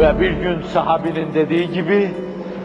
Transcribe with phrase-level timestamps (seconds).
[0.00, 2.10] Ve bir gün sahabinin dediği gibi,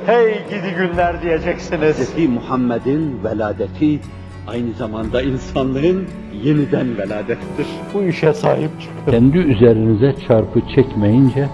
[0.05, 2.15] hey gidi günler diyeceksiniz.
[2.15, 2.29] Hz.
[2.29, 3.99] Muhammed'in veladeti
[4.47, 6.07] aynı zamanda insanlığın
[6.43, 7.67] yeniden veladettir.
[7.93, 9.11] Bu işe sahip çıkın.
[9.11, 11.47] Kendi üzerinize çarpı çekmeyince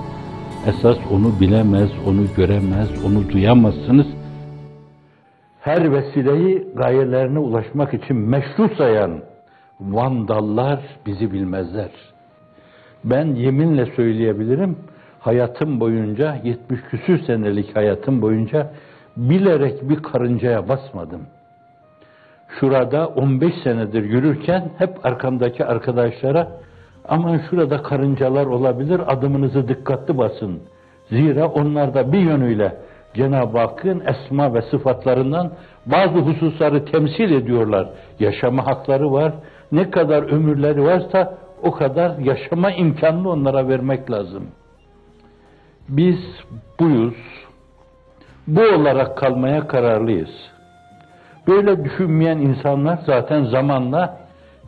[0.67, 4.08] esas onu bilemez, onu göremez, onu duyamazsınız.
[5.62, 9.12] Her vesileyi gayelerine ulaşmak için meşru sayan
[9.79, 11.92] vandallar bizi bilmezler.
[13.04, 14.78] Ben yeminle söyleyebilirim,
[15.22, 18.71] hayatım boyunca, 70 küsür senelik hayatım boyunca
[19.17, 21.21] bilerek bir karıncaya basmadım.
[22.59, 26.47] Şurada 15 senedir yürürken hep arkamdaki arkadaşlara
[27.05, 30.61] aman şurada karıncalar olabilir adımınızı dikkatli basın.
[31.09, 32.77] Zira onlar da bir yönüyle
[33.13, 35.52] Cenab-ı Hakk'ın esma ve sıfatlarından
[35.85, 37.89] bazı hususları temsil ediyorlar.
[38.19, 39.33] Yaşama hakları var.
[39.72, 44.44] Ne kadar ömürleri varsa o kadar yaşama imkanını onlara vermek lazım.
[45.90, 46.20] Biz
[46.80, 47.16] buyuz.
[48.48, 50.52] Bu olarak kalmaya kararlıyız.
[51.47, 54.17] Böyle düşünmeyen insanlar zaten zamanla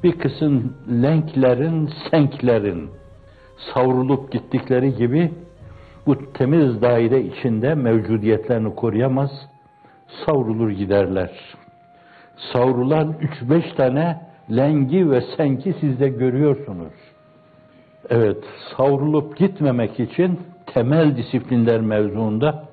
[0.04, 2.90] bir kısım lenklerin, senklerin
[3.74, 5.32] savrulup gittikleri gibi
[6.06, 9.32] bu temiz daire içinde mevcudiyetlerini koruyamaz,
[10.26, 11.32] savrulur giderler.
[12.54, 14.22] Savrulan üç beş tane
[14.52, 16.94] lengi ve senki siz de görüyorsunuz.
[18.10, 18.44] Evet,
[18.78, 20.40] savrulup gitmemek için
[20.73, 22.69] temel disiplinler mevzuunda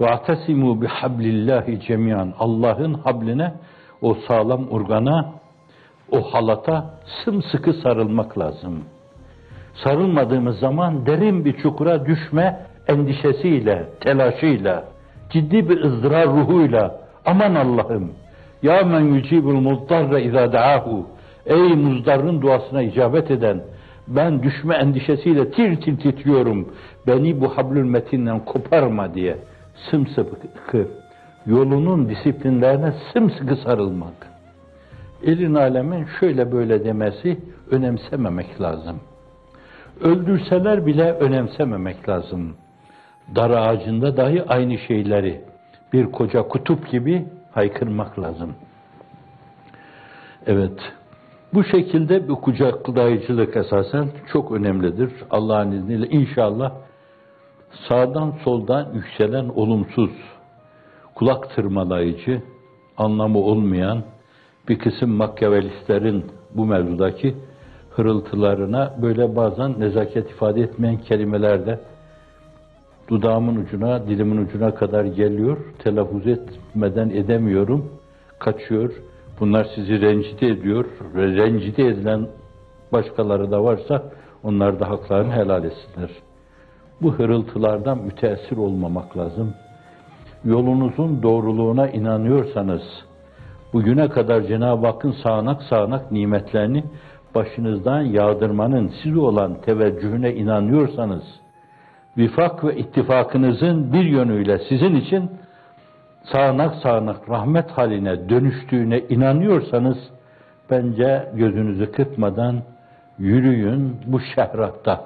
[0.00, 3.52] وَاَعْتَسِمُوا بِحَبْلِ cemiyan Allah'ın habline,
[4.02, 5.32] o sağlam organa,
[6.10, 8.84] o halata sımsıkı sarılmak lazım.
[9.84, 14.84] Sarılmadığımız zaman derin bir çukura düşme endişesiyle, telaşıyla,
[15.30, 18.12] ciddi bir ızdırar ruhuyla, aman Allah'ım,
[18.62, 21.06] ya men yücibul muzdarra izâ da'ahu,
[21.46, 23.60] ey muzdarın duasına icabet eden,
[24.07, 26.73] ben düşme endişesiyle tir tir titriyorum,
[27.07, 29.37] beni bu hablül metinden koparma diye
[29.89, 30.87] sımsıkı,
[31.45, 34.27] yolunun disiplinlerine sımsıkı sarılmak.
[35.23, 37.37] Elin alemin şöyle böyle demesi
[37.71, 38.99] önemsememek lazım.
[40.01, 42.55] Öldürseler bile önemsememek lazım.
[43.35, 45.41] Dar ağacında dahi aynı şeyleri
[45.93, 48.53] bir koca kutup gibi haykırmak lazım.
[50.47, 50.79] Evet,
[51.53, 55.11] bu şekilde bir kucaklayıcılık esasen çok önemlidir.
[55.31, 56.71] Allah'ın izniyle inşallah
[57.87, 60.11] sağdan soldan yükselen olumsuz,
[61.15, 62.41] kulak tırmalayıcı,
[62.97, 64.03] anlamı olmayan
[64.69, 67.35] bir kısım makyavelistlerin bu mevzudaki
[67.91, 71.79] hırıltılarına böyle bazen nezaket ifade etmeyen kelimelerle
[73.07, 75.57] dudağımın ucuna, dilimin ucuna kadar geliyor.
[75.79, 77.91] Telaffuz etmeden edemiyorum.
[78.39, 78.93] Kaçıyor.
[79.39, 80.85] Bunlar sizi rencide ediyor.
[81.15, 82.27] Ve rencide edilen
[82.93, 84.03] başkaları da varsa
[84.43, 86.09] onlar da haklarını helal etsinler.
[87.01, 89.53] Bu hırıltılardan müteessir olmamak lazım.
[90.45, 92.81] Yolunuzun doğruluğuna inanıyorsanız,
[93.73, 96.83] bugüne kadar Cenab-ı Hakk'ın sağanak sağanak nimetlerini
[97.35, 101.23] başınızdan yağdırmanın size olan teveccühüne inanıyorsanız,
[102.17, 105.29] vifak ve ittifakınızın bir yönüyle sizin için
[106.31, 109.97] sağanak sağanak rahmet haline dönüştüğüne inanıyorsanız,
[110.69, 112.61] bence gözünüzü kırpmadan
[113.19, 115.05] yürüyün bu şehratta.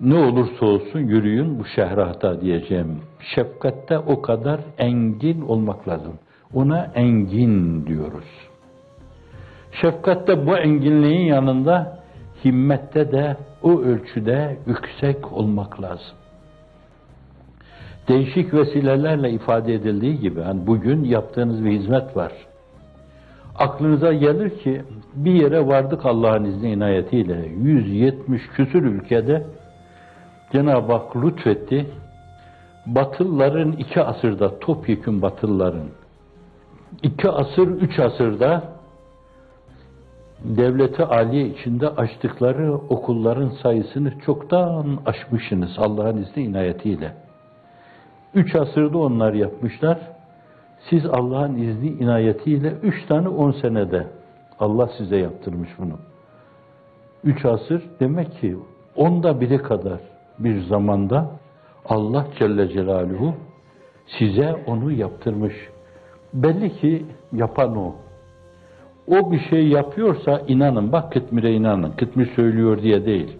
[0.00, 3.02] Ne olursa olsun yürüyün bu şehrata diyeceğim.
[3.34, 6.18] Şefkatte o kadar engin olmak lazım.
[6.54, 8.48] Ona engin diyoruz.
[9.80, 12.02] Şefkatte bu enginliğin yanında
[12.44, 16.16] himmette de o ölçüde yüksek olmak lazım.
[18.08, 22.32] Değişik vesilelerle ifade edildiği gibi yani bugün yaptığınız bir hizmet var.
[23.58, 24.82] Aklınıza gelir ki
[25.14, 29.46] bir yere vardık Allah'ın izni inayetiyle 170 küsür ülkede
[30.52, 31.86] Cenab-ı Hak lütfetti.
[32.86, 35.88] Batılıların iki asırda, topyekun Batılıların
[37.02, 38.62] iki asır, üç asırda
[40.44, 47.21] devleti aliye içinde açtıkları okulların sayısını çoktan aşmışsınız Allah'ın izni inayetiyle.
[48.34, 49.98] Üç asırda onlar yapmışlar.
[50.90, 54.06] Siz Allah'ın izni inayetiyle üç tane on senede
[54.60, 55.98] Allah size yaptırmış bunu.
[57.24, 58.56] Üç asır demek ki
[58.96, 60.00] onda biri kadar
[60.38, 61.30] bir zamanda
[61.84, 63.34] Allah Celle Celaluhu
[64.18, 65.54] size onu yaptırmış.
[66.34, 67.94] Belli ki yapan o.
[69.06, 70.92] O bir şey yapıyorsa inanın.
[70.92, 71.92] Bak Kıtmir'e inanın.
[71.92, 73.38] Kıtmir söylüyor diye değil.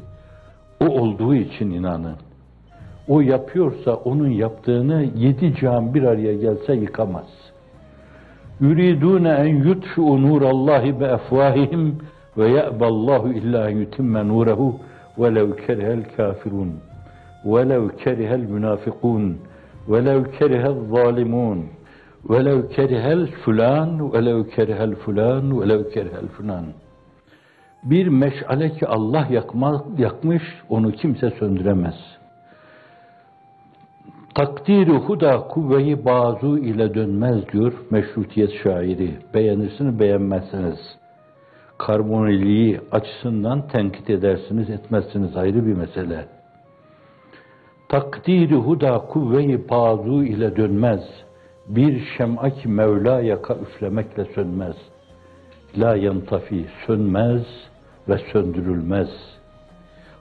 [0.80, 2.16] O olduğu için inanın
[3.08, 7.26] o yapıyorsa onun yaptığını yedi can bir araya gelse yıkamaz.
[8.60, 11.98] Yuridune en yutfu nurallahi be efvahihim
[12.38, 14.80] ve ye'ballahu illa yutimme nurehu
[15.18, 16.72] velev kerihel kafirun
[17.44, 19.38] ve velev kerihel münafikun
[19.88, 21.64] velev kerihel zalimun
[22.30, 26.64] velev kerihel fulan velev kerihel fulan velev kerihel fulan
[27.84, 32.21] bir meşale ki Allah yakma, yakmış onu kimse söndüremez.''
[34.34, 39.18] Takdiri huda kuvveyi bazu ile dönmez diyor meşrutiyet şairi.
[39.34, 40.78] Beğenirsiniz beğenmezsiniz.
[41.78, 46.24] Karboniliği açısından tenkit edersiniz etmezsiniz ayrı bir mesele.
[47.88, 51.00] Takdiri huda kuvveyi bazu ile dönmez.
[51.68, 54.76] Bir şem'a ki Mevla yaka üflemekle sönmez.
[55.76, 57.42] La yantafi sönmez
[58.08, 59.08] ve söndürülmez.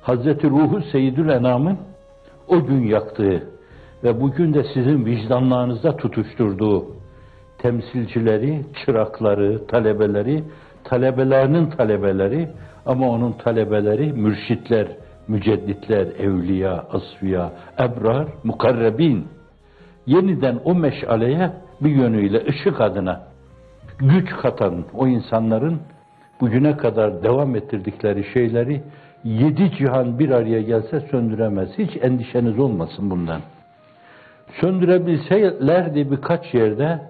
[0.02, 1.78] Hazreti Ruhu Seyyidül Enam'ın
[2.48, 3.52] o gün yaktığı
[4.04, 6.86] ve bugün de sizin vicdanlarınızda tutuşturduğu
[7.58, 10.44] temsilcileri, çırakları, talebeleri,
[10.84, 12.50] talebelerinin talebeleri
[12.86, 14.88] ama onun talebeleri mürşitler,
[15.28, 19.28] mücedditler, evliya, asfiya, ebrar, mukarrebin.
[20.06, 21.52] Yeniden o meşaleye
[21.82, 23.22] bir yönüyle ışık adına
[24.00, 25.80] güç katan o insanların
[26.42, 28.82] bugüne kadar devam ettirdikleri şeyleri
[29.24, 31.70] yedi cihan bir araya gelse söndüremez.
[31.78, 33.42] Hiç endişeniz olmasın bundan.
[34.60, 37.02] Söndürebilselerdi birkaç yerde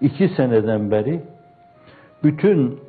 [0.00, 1.20] iki seneden beri
[2.24, 2.80] bütün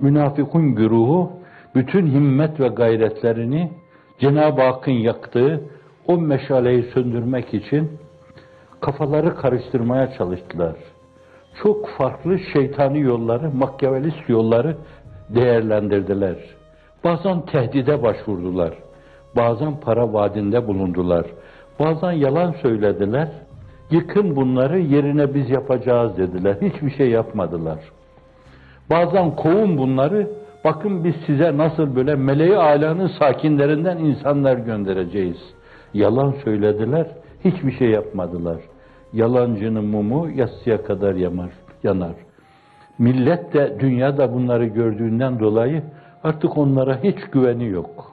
[0.00, 1.32] münafıkun güruhu
[1.74, 3.72] bütün himmet ve gayretlerini
[4.18, 5.60] Cenab-ı Hakk'ın yaktığı
[6.06, 7.90] o meşaleyi söndürmek için
[8.80, 10.76] kafaları karıştırmaya çalıştılar.
[11.62, 14.76] Çok farklı şeytani yolları, makyavelist yolları
[15.28, 16.36] değerlendirdiler.
[17.04, 18.74] Bazen tehdide başvurdular.
[19.36, 21.26] Bazen para vaadinde bulundular.
[21.80, 23.28] Bazen yalan söylediler.
[23.90, 26.56] Yıkın bunları yerine biz yapacağız dediler.
[26.62, 27.78] Hiçbir şey yapmadılar.
[28.90, 30.30] Bazen kovun bunları.
[30.64, 35.36] Bakın biz size nasıl böyle meleği alanın sakinlerinden insanlar göndereceğiz.
[35.94, 37.06] Yalan söylediler.
[37.44, 38.56] Hiçbir şey yapmadılar.
[39.12, 41.50] Yalancının mumu yatsıya kadar yanar.
[41.82, 42.14] yanar.
[42.98, 45.82] Millet de dünyada bunları gördüğünden dolayı
[46.24, 48.05] artık onlara hiç güveni yok.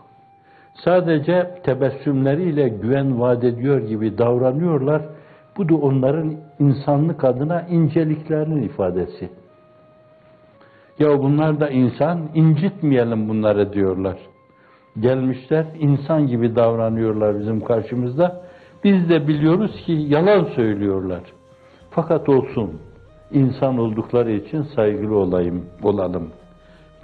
[0.74, 5.02] Sadece tebessümleriyle güven vaat ediyor gibi davranıyorlar.
[5.58, 9.30] Bu da onların insanlık adına inceliklerinin ifadesi.
[11.00, 14.18] Ya bunlar da insan, incitmeyelim bunları diyorlar.
[15.00, 18.44] Gelmişler, insan gibi davranıyorlar bizim karşımızda.
[18.84, 21.22] Biz de biliyoruz ki yalan söylüyorlar.
[21.90, 22.82] Fakat olsun,
[23.32, 26.30] insan oldukları için saygılı olayım, olalım.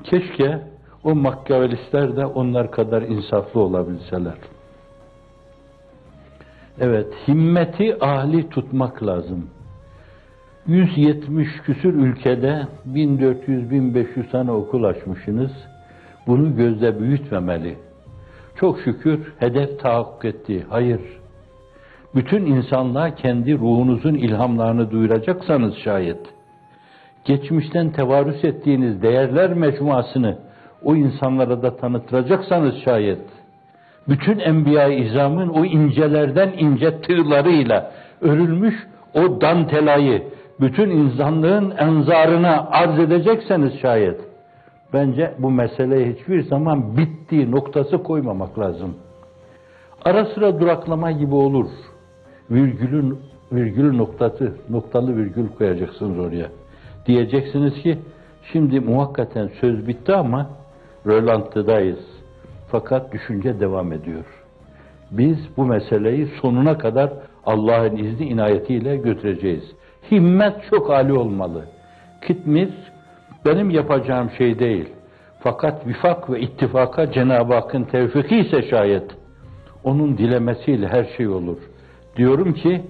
[0.04, 0.62] Keşke
[1.04, 4.38] o makyavelistler de onlar kadar insaflı olabilseler.
[6.80, 9.50] Evet, himmeti ahli tutmak lazım.
[10.68, 15.52] 170 küsür ülkede 1400-1500 tane okul açmışsınız.
[16.28, 17.78] Bunu gözde büyütmemeli.
[18.56, 20.66] Çok şükür hedef tahakkuk etti.
[20.70, 21.02] Hayır.
[22.16, 26.20] Bütün insanlığa kendi ruhunuzun ilhamlarını duyuracaksanız şayet,
[27.26, 30.49] geçmişten tevarüs ettiğiniz değerler mecmuasını
[30.84, 33.22] o insanlara da tanıtıracaksanız şayet,
[34.08, 37.92] bütün enbiya-i izamın o incelerden ince tığlarıyla
[38.22, 38.76] örülmüş
[39.14, 40.24] o dantelayı
[40.60, 44.22] bütün insanlığın enzarına arz edecekseniz şayet,
[44.94, 48.96] bence bu meseleye hiçbir zaman bittiği noktası koymamak lazım.
[50.06, 51.70] Ara sıra duraklama gibi olur.
[52.52, 53.20] Virgülün
[53.52, 56.48] virgül noktası, noktalı virgül koyacaksınız oraya.
[57.06, 57.98] Diyeceksiniz ki
[58.52, 60.50] şimdi muhakkaten söz bitti ama
[61.08, 62.00] rölantıdayız.
[62.72, 64.26] Fakat düşünce devam ediyor.
[65.12, 67.14] Biz bu meseleyi sonuna kadar
[67.46, 69.64] Allah'ın izni inayetiyle götüreceğiz.
[70.12, 71.66] Himmet çok âli olmalı.
[72.28, 72.70] Kitmir
[73.46, 74.90] benim yapacağım şey değil.
[75.40, 79.12] Fakat vifak ve ittifaka Cenab-ı Hakk'ın tevfiki ise şayet
[79.84, 81.58] onun dilemesiyle her şey olur.
[82.16, 82.82] Diyorum ki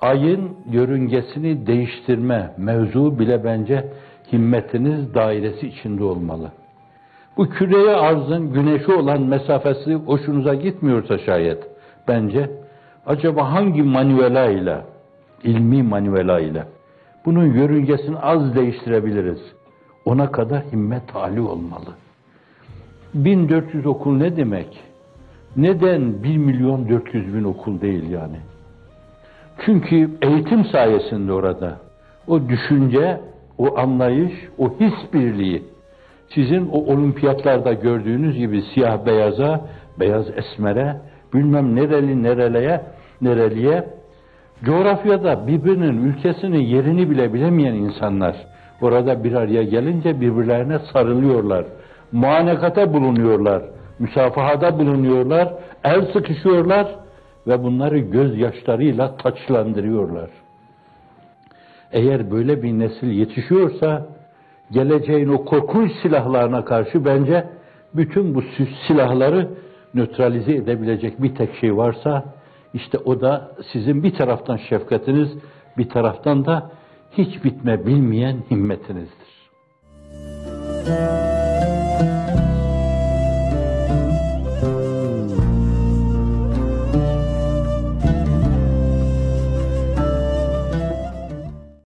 [0.00, 3.92] ayın yörüngesini değiştirme mevzu bile bence
[4.32, 6.52] himmetiniz dairesi içinde olmalı.
[7.36, 11.70] Bu küreye arzın güneşi olan mesafesi hoşunuza gitmiyorsa şayet
[12.08, 12.50] bence
[13.06, 14.84] acaba hangi manuela ile
[15.44, 16.64] ilmi manuela ile
[17.24, 19.40] bunun yörüngesini az değiştirebiliriz.
[20.04, 21.90] Ona kadar himmet hali olmalı.
[23.14, 24.80] 1400 okul ne demek?
[25.56, 28.36] Neden 1 milyon 400 bin okul değil yani?
[29.64, 31.78] Çünkü eğitim sayesinde orada
[32.28, 33.20] o düşünce,
[33.58, 35.62] o anlayış, o his birliği
[36.34, 39.68] sizin o olimpiyatlarda gördüğünüz gibi siyah beyaza,
[40.00, 40.96] beyaz esmere,
[41.34, 42.80] bilmem nereli nereleye,
[43.20, 43.84] nereliye
[44.64, 48.36] coğrafyada birbirinin ülkesinin yerini bile bilemeyen insanlar
[48.80, 51.64] orada bir araya gelince birbirlerine sarılıyorlar.
[52.12, 53.62] Muanekata bulunuyorlar.
[53.98, 56.86] müsafahada bulunuyorlar, el sıkışıyorlar
[57.46, 60.30] ve bunları gözyaşlarıyla taçlandırıyorlar.
[61.92, 64.06] Eğer böyle bir nesil yetişiyorsa,
[64.70, 67.48] geleceğin o korkunç silahlarına karşı bence
[67.94, 68.42] bütün bu
[68.86, 69.48] silahları
[69.94, 72.24] nötralize edebilecek bir tek şey varsa,
[72.74, 75.28] işte o da sizin bir taraftan şefkatiniz,
[75.78, 76.70] bir taraftan da
[77.12, 79.30] hiç bitme bilmeyen himmetinizdir.